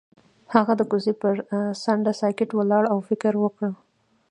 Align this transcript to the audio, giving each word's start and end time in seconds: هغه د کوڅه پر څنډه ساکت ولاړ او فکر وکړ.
هغه 0.53 0.73
د 0.77 0.81
کوڅه 0.91 1.13
پر 1.21 1.35
څنډه 1.83 2.13
ساکت 2.21 2.49
ولاړ 2.53 2.83
او 2.93 2.97
فکر 3.09 3.33
وکړ. 3.39 3.69